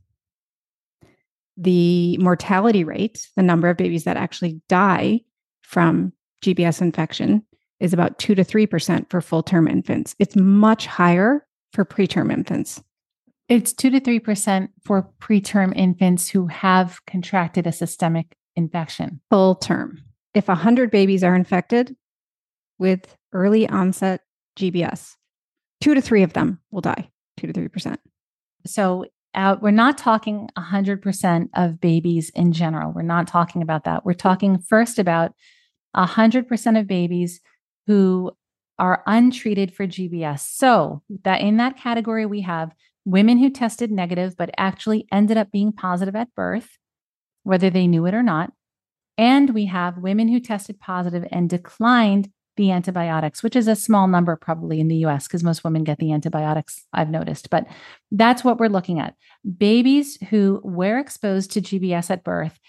[1.57, 5.21] The mortality rate, the number of babies that actually die
[5.63, 7.45] from GBS infection,
[7.81, 10.15] is about 2 to 3% for full term infants.
[10.19, 12.83] It's much higher for preterm infants.
[13.49, 19.21] It's 2 to 3% for preterm infants who have contracted a systemic infection.
[19.31, 20.03] Full term.
[20.35, 21.97] If 100 babies are infected
[22.79, 24.21] with early onset
[24.57, 25.17] GBS,
[25.81, 27.97] two to three of them will die, 2 to 3%.
[28.67, 32.93] So uh, we're not talking 100% of babies in general.
[32.93, 34.05] We're not talking about that.
[34.05, 35.33] We're talking first about
[35.97, 37.41] 100% of babies
[37.91, 38.31] who
[38.79, 40.43] are untreated for GBS.
[40.43, 42.71] So that in that category, we have
[43.05, 46.79] women who tested negative, but actually ended up being positive at birth,
[47.43, 48.53] whether they knew it or not.
[49.19, 54.07] And we have women who tested positive and declined the antibiotics, which is a small
[54.07, 57.51] number probably in the US because most women get the antibiotics, I've noticed.
[57.51, 57.67] But
[58.13, 59.17] that's what we're looking at.
[59.59, 62.61] Babies who were exposed to GBS at birth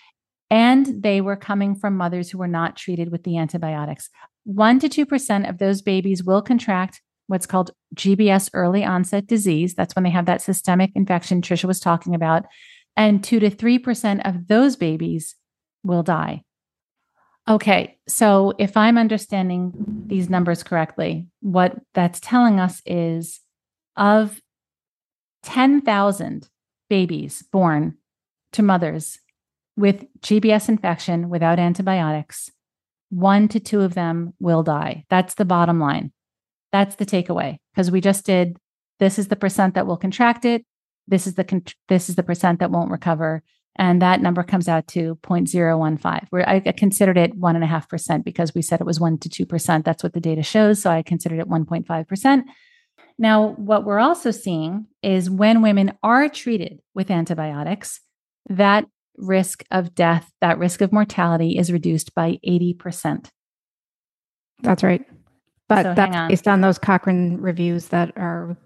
[0.51, 4.09] and they were coming from mothers who were not treated with the antibiotics.
[4.43, 9.73] 1 to 2% of those babies will contract what's called GBS early onset disease.
[9.73, 12.43] That's when they have that systemic infection Trisha was talking about.
[12.97, 15.35] And 2 to 3% of those babies
[15.85, 16.43] will die.
[17.47, 19.71] Okay, so if I'm understanding
[20.05, 23.39] these numbers correctly, what that's telling us is
[23.95, 24.41] of
[25.43, 26.49] 10,000
[26.89, 27.95] babies born
[28.51, 29.20] to mothers
[29.81, 32.49] with GBS infection without antibiotics,
[33.09, 35.03] one to two of them will die.
[35.09, 36.13] That's the bottom line.
[36.71, 38.55] That's the takeaway because we just did
[38.99, 40.63] this is the percent that will contract it.
[41.07, 43.43] This is the con- this is the percent that won't recover.
[43.77, 48.81] And that number comes out to 0.015, where I considered it 1.5% because we said
[48.81, 49.83] it was 1 to 2%.
[49.83, 50.81] That's what the data shows.
[50.81, 52.43] So I considered it 1.5%.
[53.17, 58.01] Now, what we're also seeing is when women are treated with antibiotics,
[58.49, 58.85] that
[59.17, 63.29] risk of death, that risk of mortality is reduced by 80%.
[64.61, 65.05] That's right.
[65.67, 68.57] But so that's based on those Cochrane reviews that are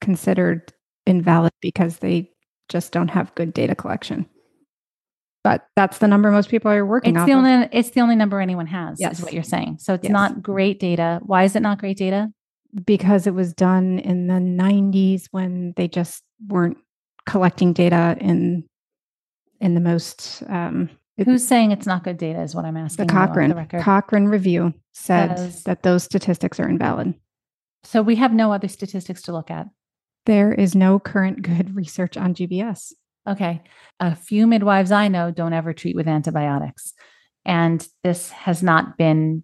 [0.00, 0.72] considered
[1.06, 2.30] invalid because they
[2.68, 4.26] just don't have good data collection.
[5.42, 7.26] But that's the number most people are working it's.
[7.26, 7.68] The only, of.
[7.72, 9.18] It's the only number anyone has, yes.
[9.18, 9.78] is what you're saying.
[9.80, 10.12] So it's yes.
[10.12, 11.20] not great data.
[11.24, 12.28] Why is it not great data?
[12.84, 16.76] Because it was done in the 90s when they just weren't
[17.26, 18.64] collecting data in
[19.60, 20.90] in the most um,
[21.24, 23.06] Who's saying it's not good data is what I'm asking.
[23.06, 27.14] The Cochrane the Cochrane review said As, that those statistics are invalid.
[27.84, 29.66] So we have no other statistics to look at.
[30.26, 32.92] There is no current good research on GBS.
[33.28, 33.62] Okay.
[33.98, 36.94] A few midwives I know don't ever treat with antibiotics.
[37.44, 39.42] And this has not been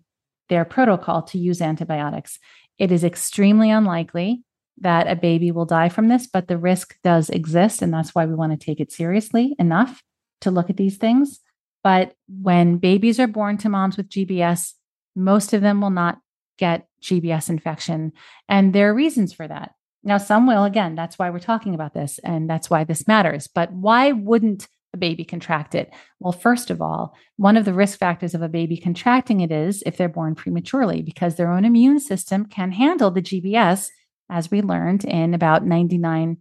[0.49, 2.39] their protocol to use antibiotics.
[2.79, 4.45] It is extremely unlikely
[4.79, 7.83] that a baby will die from this, but the risk does exist.
[7.83, 10.03] And that's why we want to take it seriously enough
[10.43, 11.41] to look at these things.
[11.83, 14.73] But when babies are born to moms with GBS,
[15.15, 16.19] most of them will not
[16.59, 18.13] get GBS infection.
[18.49, 19.73] And there are reasons for that.
[20.03, 23.49] Now, some will, again, that's why we're talking about this and that's why this matters.
[23.49, 25.93] But why wouldn't a baby contract it?
[26.21, 29.83] Well, first of all, one of the risk factors of a baby contracting it is
[29.85, 33.89] if they're born prematurely, because their own immune system can handle the GBS,
[34.31, 36.39] as we learned in about 99,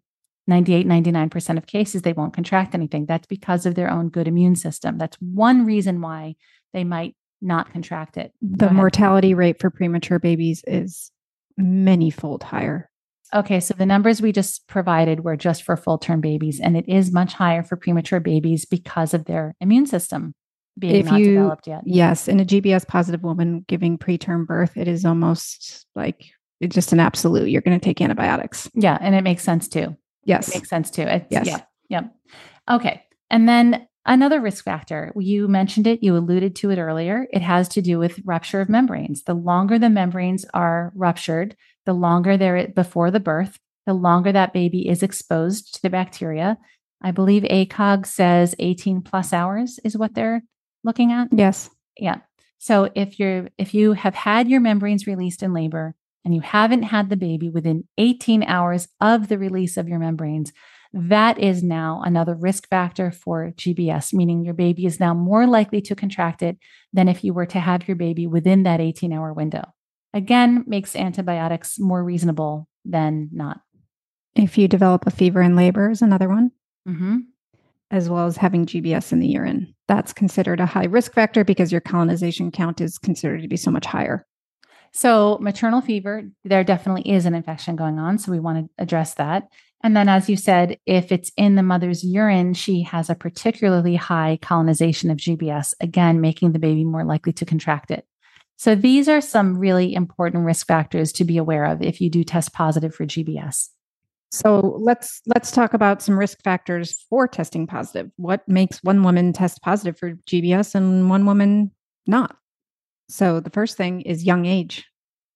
[0.47, 3.05] 98, 99% of cases, they won't contract anything.
[3.05, 4.97] That's because of their own good immune system.
[4.97, 6.35] That's one reason why
[6.73, 8.33] they might not contract it.
[8.41, 11.11] The mortality rate for premature babies is
[11.57, 12.89] many fold higher
[13.33, 16.87] Okay, so the numbers we just provided were just for full term babies, and it
[16.87, 20.33] is much higher for premature babies because of their immune system
[20.77, 21.81] being if not you, developed yet.
[21.85, 26.31] Yes, in a GBS positive woman giving preterm birth, it is almost like
[26.67, 27.49] just an absolute.
[27.49, 28.69] You're going to take antibiotics.
[28.73, 29.95] Yeah, and it makes sense too.
[30.23, 31.03] Yes, it makes sense too.
[31.03, 31.47] It's, yes.
[31.47, 31.61] Yeah.
[31.87, 32.01] Yeah.
[32.69, 35.13] Okay, and then another risk factor.
[35.17, 36.01] You mentioned it.
[36.01, 37.27] You alluded to it earlier.
[37.31, 39.23] It has to do with rupture of membranes.
[39.23, 44.53] The longer the membranes are ruptured, the longer they're before the birth, the longer that
[44.53, 46.57] baby is exposed to the bacteria.
[47.01, 50.43] I believe ACOG says 18 plus hours is what they're
[50.83, 51.27] looking at.
[51.31, 51.69] Yes.
[51.97, 52.17] Yeah.
[52.57, 55.93] So if you're if you have had your membranes released in labor
[56.25, 60.51] and you haven't had the baby within 18 hours of the release of your membranes,
[60.91, 65.81] that is now another risk factor for GBS, meaning your baby is now more likely
[65.81, 66.57] to contract it
[66.93, 69.63] than if you were to have your baby within that 18 hour window.
[70.13, 73.59] Again, makes antibiotics more reasonable than not.
[74.35, 76.51] If you develop a fever in labor, is another one,
[76.87, 77.17] mm-hmm.
[77.91, 79.75] as well as having GBS in the urine.
[79.87, 83.69] That's considered a high risk factor because your colonization count is considered to be so
[83.69, 84.25] much higher.
[84.97, 88.17] So, maternal fever, there definitely is an infection going on.
[88.17, 89.49] So, we want to address that.
[89.83, 93.97] And then, as you said, if it's in the mother's urine, she has a particularly
[93.97, 98.07] high colonization of GBS, again, making the baby more likely to contract it.
[98.55, 102.23] So, these are some really important risk factors to be aware of if you do
[102.23, 103.67] test positive for GBS.
[104.31, 108.11] So let's let's talk about some risk factors for testing positive.
[108.15, 111.71] What makes one woman test positive for GBS and one woman
[112.07, 112.37] not?
[113.09, 114.85] So the first thing is young age.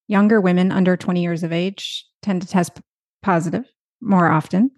[0.08, 2.80] Younger women under 20 years of age tend to test
[3.22, 3.66] positive
[4.02, 4.72] more often.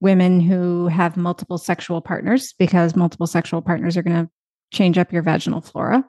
[0.00, 4.30] Women who have multiple sexual partners, because multiple sexual partners are going to
[4.72, 6.04] change up your vaginal flora.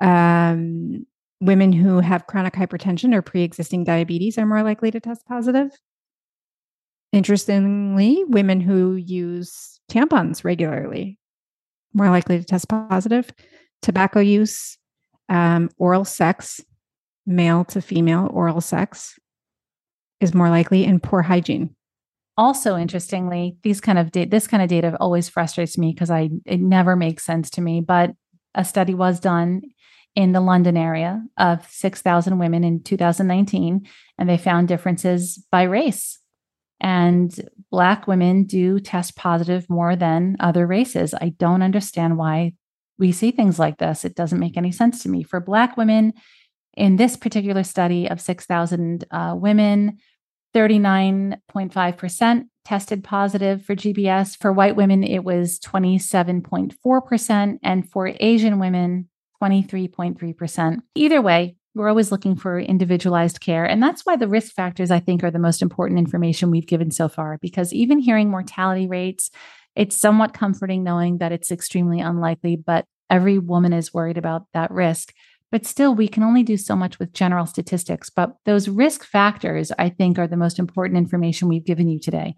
[0.00, 1.06] Um,
[1.40, 5.70] women who have chronic hypertension or pre existing diabetes are more likely to test positive.
[7.12, 11.18] Interestingly, women who use tampons regularly
[11.94, 13.30] more likely to test positive.
[13.82, 14.78] Tobacco use,
[15.28, 16.60] um, oral sex,
[17.26, 19.18] male to female oral sex
[20.20, 21.74] is more likely, and poor hygiene.
[22.36, 26.30] Also, interestingly, these kind of da- this kind of data always frustrates me because I
[26.46, 27.80] it never makes sense to me.
[27.80, 28.12] But
[28.54, 29.62] a study was done
[30.14, 33.86] in the London area of 6,000 women in 2019,
[34.18, 36.18] and they found differences by race.
[36.80, 37.32] And
[37.70, 41.14] Black women do test positive more than other races.
[41.14, 42.54] I don't understand why
[43.02, 44.04] we see things like this.
[44.04, 45.24] It doesn't make any sense to me.
[45.24, 46.12] For Black women,
[46.74, 49.98] in this particular study of 6,000 uh, women,
[50.54, 54.40] 39.5% tested positive for GBS.
[54.40, 57.58] For white women, it was 27.4%.
[57.60, 59.08] And for Asian women,
[59.42, 60.78] 23.3%.
[60.94, 63.64] Either way, we're always looking for individualized care.
[63.64, 66.92] And that's why the risk factors, I think, are the most important information we've given
[66.92, 69.32] so far, because even hearing mortality rates,
[69.74, 74.70] it's somewhat comforting knowing that it's extremely unlikely, but every woman is worried about that
[74.70, 75.12] risk.
[75.52, 78.08] But still, we can only do so much with general statistics.
[78.08, 82.34] But those risk factors, I think, are the most important information we've given you today.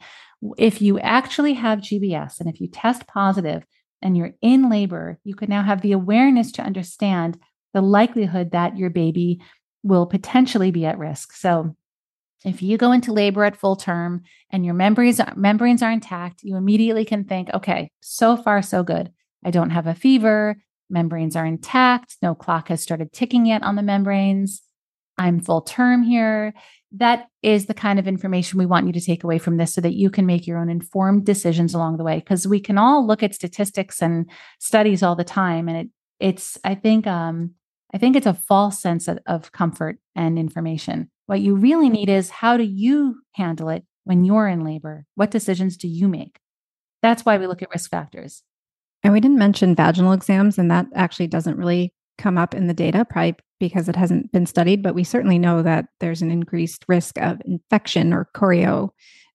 [0.59, 3.65] If you actually have GBS and if you test positive
[4.03, 7.39] and you're in labor, you can now have the awareness to understand
[7.73, 9.41] the likelihood that your baby
[9.85, 11.35] will potentially be at risk.
[11.35, 11.77] So,
[12.45, 16.57] if you go into labor at full term and your membranes membranes are intact, you
[16.57, 19.14] immediately can think, okay, so far so good.
[19.45, 20.57] I don't have a fever,
[20.91, 24.63] membranes are intact, no clock has started ticking yet on the membranes.
[25.17, 26.55] I'm full term here.
[26.93, 29.81] That is the kind of information we want you to take away from this so
[29.81, 33.07] that you can make your own informed decisions along the way because we can all
[33.07, 35.89] look at statistics and studies all the time and it
[36.21, 37.55] it's I think um
[37.93, 41.11] I think it's a false sense of, of comfort and information.
[41.27, 45.07] What you really need is how do you handle it when you're in labor?
[45.15, 46.39] What decisions do you make?
[47.03, 48.43] That's why we look at risk factors.
[49.05, 52.75] And we didn't mention vaginal exams, and that actually doesn't really come up in the
[52.75, 56.85] data, probably because it hasn't been studied, but we certainly know that there's an increased
[56.89, 58.89] risk of infection or chorio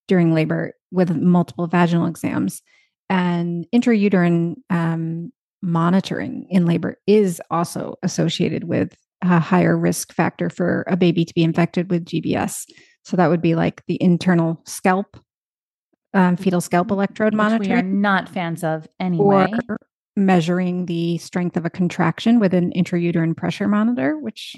[0.08, 2.62] during labor with multiple vaginal exams.
[3.10, 10.86] And intrauterine um, monitoring in labor is also associated with a higher risk factor for
[10.88, 12.66] a baby to be infected with GBS.
[13.04, 15.18] So that would be like the internal scalp,
[16.14, 17.70] um, fetal scalp electrode Which monitoring.
[17.70, 19.52] We are not fans of anyway.
[19.70, 19.78] Or
[20.16, 24.56] measuring the strength of a contraction with an intrauterine pressure monitor, which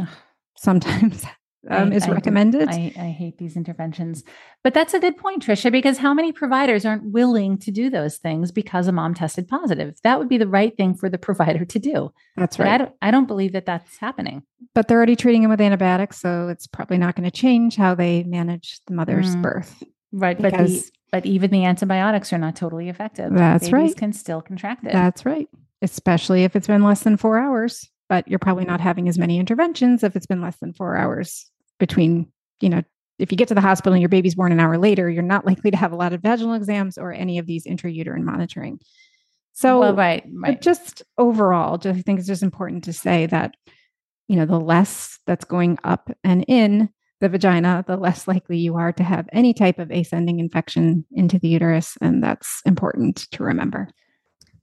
[0.57, 1.23] sometimes
[1.69, 2.67] um, I, is I, recommended.
[2.67, 4.23] I, I, hate these interventions.
[4.63, 8.17] But that's a good point, Trisha, because how many providers aren't willing to do those
[8.17, 9.99] things because a mom tested positive?
[10.03, 12.11] That would be the right thing for the provider to do.
[12.35, 12.69] That's right.
[12.69, 14.43] I don't, I don't believe that that's happening.
[14.73, 17.93] But they're already treating him with antibiotics, so it's probably not going to change how
[17.93, 19.41] they manage the mother's Mm.
[19.43, 19.83] birth.
[20.11, 20.39] Right.
[20.41, 23.33] But, the, but even the antibiotics are not totally effective.
[23.33, 23.97] That's Babies right.
[23.97, 24.93] can still contract it.
[24.93, 25.47] That's right.
[25.81, 27.89] Especially if it's been less than four hours.
[28.09, 31.49] But you're probably not having as many interventions if it's been less than four hours
[31.79, 32.83] between, you know,
[33.19, 35.45] if you get to the hospital and your baby's born an hour later, you're not
[35.45, 38.81] likely to have a lot of vaginal exams or any of these intrauterine monitoring.
[39.53, 40.23] So, well, right.
[40.25, 40.61] but Right.
[40.61, 43.55] just overall, just, I think it's just important to say that,
[44.27, 46.89] you know, the less that's going up and in
[47.21, 51.39] the vagina, the less likely you are to have any type of ascending infection into
[51.39, 51.97] the uterus.
[52.01, 53.87] And that's important to remember.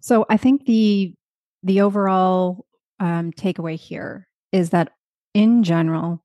[0.01, 1.15] So I think the
[1.63, 2.67] the overall
[3.01, 4.91] um, takeaway here is that
[5.35, 6.25] in general,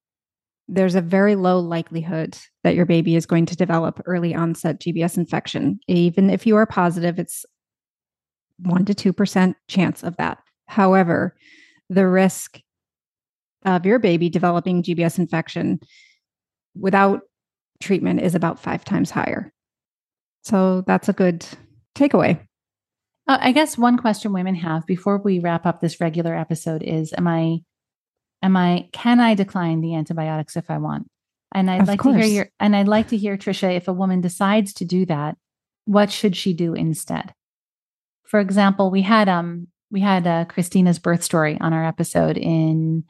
[0.68, 5.18] there's a very low likelihood that your baby is going to develop early onset GBS
[5.18, 5.80] infection.
[5.88, 7.46] Even if you are positive, it's
[8.60, 10.38] 1 to 2% chance of that.
[10.68, 11.36] However,
[11.90, 12.60] the risk
[13.66, 15.80] of your baby developing GBS infection
[16.76, 17.21] without
[17.82, 19.51] treatment is about five times higher.
[20.43, 21.45] So that's a good
[21.95, 22.39] takeaway.
[23.28, 27.13] Uh, I guess one question women have before we wrap up this regular episode is
[27.17, 27.59] Am I
[28.41, 31.07] am I can I decline the antibiotics if I want?
[31.53, 32.15] And I'd of like course.
[32.15, 35.05] to hear your and I'd like to hear Trisha if a woman decides to do
[35.05, 35.38] that,
[35.86, 37.34] what should she do instead?
[38.26, 43.05] For example, we had um we had uh, Christina's birth story on our episode in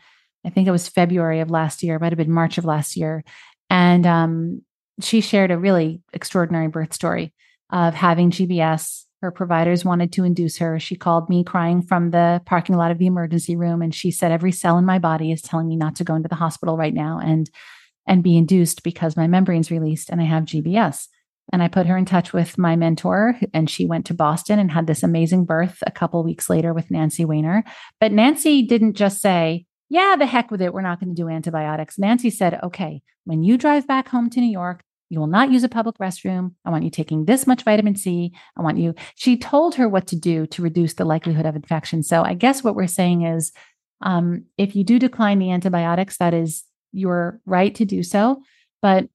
[0.46, 3.24] I think it was February of last year, might have been March of last year,
[3.74, 4.62] and um,
[5.02, 7.34] she shared a really extraordinary birth story
[7.72, 10.80] of having GBS her providers wanted to induce her.
[10.80, 14.34] She called me crying from the parking lot of the emergency room and she said
[14.34, 16.94] every cell in my body is telling me not to go into the hospital right
[16.94, 17.50] now and
[18.06, 21.08] and be induced because my membrane's released and I have GBS.
[21.54, 24.70] And I put her in touch with my mentor and she went to Boston and
[24.70, 27.64] had this amazing birth a couple weeks later with Nancy Wainer.
[28.02, 31.30] But Nancy didn't just say, "Yeah, the heck with it, we're not going to do
[31.30, 35.52] antibiotics." Nancy said, "Okay, when you drive back home to New York, you will not
[35.52, 36.56] use a public restroom.
[36.66, 38.34] I want you taking this much vitamin C.
[38.58, 38.96] I want you.
[39.16, 42.02] She told her what to do to reduce the likelihood of infection.
[42.02, 43.52] So I guess what we're saying is
[44.02, 48.42] um, if you do decline the antibiotics, that is your right to do so.
[48.82, 49.08] But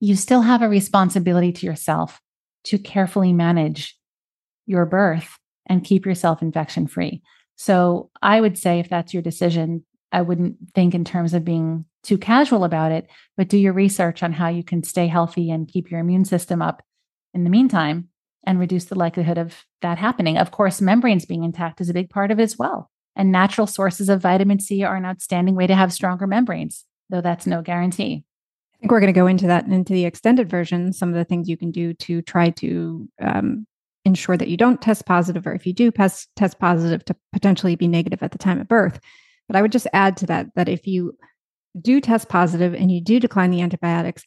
[0.00, 2.20] you still have a responsibility to yourself
[2.64, 3.96] to carefully manage
[4.66, 7.22] your birth and keep yourself infection free.
[7.56, 11.84] So I would say if that's your decision, I wouldn't think in terms of being
[12.02, 15.68] too casual about it, but do your research on how you can stay healthy and
[15.68, 16.82] keep your immune system up
[17.32, 18.08] in the meantime
[18.46, 20.36] and reduce the likelihood of that happening.
[20.38, 22.90] Of course, membranes being intact is a big part of it as well.
[23.16, 27.20] And natural sources of vitamin C are an outstanding way to have stronger membranes, though
[27.20, 28.24] that's no guarantee.
[28.74, 31.24] I think we're going to go into that into the extended version, some of the
[31.24, 33.66] things you can do to try to um,
[34.04, 37.76] ensure that you don't test positive, or if you do test, test positive, to potentially
[37.76, 39.00] be negative at the time of birth.
[39.48, 41.16] But I would just add to that that if you
[41.80, 44.24] do test positive and you do decline the antibiotics,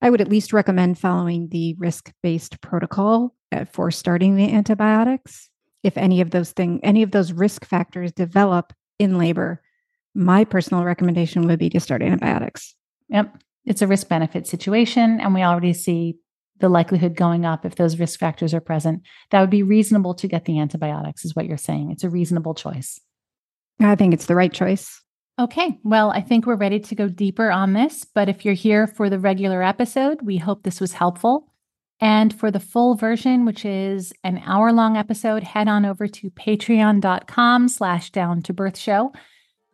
[0.00, 5.50] I would at least recommend following the risk based protocol uh, for starting the antibiotics.
[5.82, 9.62] If any of those things, any of those risk factors develop in labor,
[10.14, 12.74] my personal recommendation would be to start antibiotics.
[13.08, 13.36] Yep.
[13.64, 15.20] It's a risk benefit situation.
[15.20, 16.16] And we already see
[16.60, 19.02] the likelihood going up if those risk factors are present.
[19.30, 21.90] That would be reasonable to get the antibiotics, is what you're saying.
[21.90, 23.00] It's a reasonable choice.
[23.80, 25.00] I think it's the right choice.
[25.38, 28.04] Okay, well, I think we're ready to go deeper on this.
[28.04, 31.52] But if you're here for the regular episode, we hope this was helpful.
[32.00, 36.30] And for the full version, which is an hour long episode, head on over to
[36.30, 39.12] patreon.com slash down to birth show.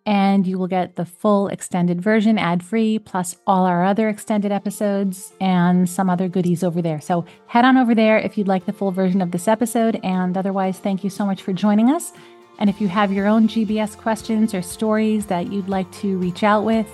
[0.07, 4.53] And you will get the full extended version ad free, plus all our other extended
[4.53, 7.01] episodes and some other goodies over there.
[7.01, 9.99] So head on over there if you'd like the full version of this episode.
[10.05, 12.13] And otherwise, thank you so much for joining us.
[12.59, 16.43] And if you have your own GBS questions or stories that you'd like to reach
[16.43, 16.89] out with,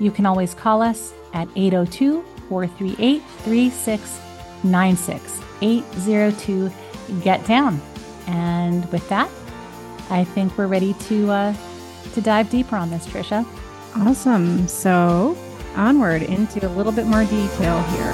[0.00, 5.40] you can always call us at 802 438 3696.
[5.62, 6.70] 802
[7.22, 7.80] Get Down.
[8.26, 9.30] And with that,
[10.10, 11.54] I think we're ready to uh,
[12.12, 13.46] to dive deeper on this, Trisha.
[13.96, 14.66] Awesome.
[14.68, 15.36] So
[15.76, 18.12] onward into a little bit more detail here.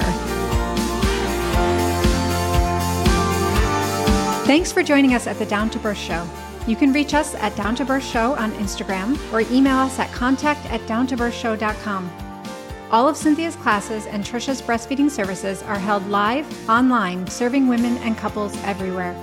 [4.45, 6.27] Thanks for joining us at the Down to Birth Show.
[6.67, 10.11] You can reach us at Down to Birth Show on Instagram or email us at
[10.11, 12.11] contact at downtobirthshow.com.
[12.91, 18.17] All of Cynthia's classes and Trisha's breastfeeding services are held live, online, serving women and
[18.17, 19.15] couples everywhere.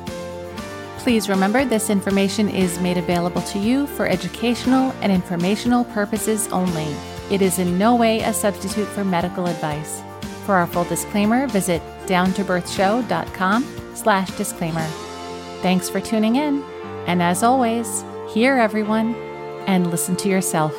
[1.09, 6.95] Please remember this information is made available to you for educational and informational purposes only.
[7.31, 10.03] It is in no way a substitute for medical advice.
[10.45, 14.85] For our full disclaimer, visit downtobirthshow.com slash disclaimer.
[15.63, 16.63] Thanks for tuning in.
[17.07, 19.15] And as always, hear everyone
[19.67, 20.77] and listen to yourself.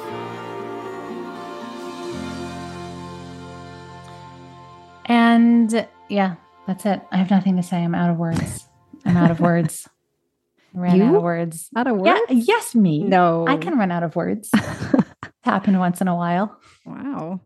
[5.06, 6.36] And yeah,
[6.68, 7.02] that's it.
[7.12, 7.78] I have nothing to say.
[7.78, 8.68] I'm out of words.
[9.06, 9.90] I'm out of words.
[10.74, 11.04] Ran you?
[11.04, 11.70] out of words.
[11.76, 12.20] Out of words?
[12.30, 13.04] Yeah, yes, me.
[13.04, 13.46] No.
[13.48, 14.50] I can run out of words.
[15.44, 16.60] Happen once in a while.
[16.86, 17.42] Wow.